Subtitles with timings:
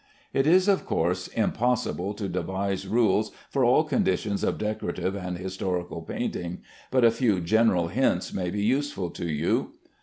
[0.33, 6.01] It is, of course, impossible to devise rules for all conditions of decorative and historical
[6.01, 9.73] painting, but a few general hints may be useful to you.